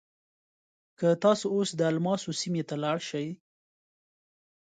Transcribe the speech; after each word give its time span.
که 0.99 1.07
تاسو 1.23 1.45
اوس 1.55 1.69
د 1.75 1.81
الماسو 1.91 2.29
سیمې 2.41 2.63
ته 2.69 2.75
لاړ 2.83 2.97
شئ. 3.09 3.27